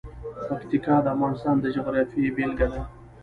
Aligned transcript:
پکتیکا 0.47 0.95
د 1.03 1.07
افغانستان 1.15 1.55
د 1.59 1.65
جغرافیې 1.75 2.33
بېلګه 2.35 2.67
ده. 2.73 2.81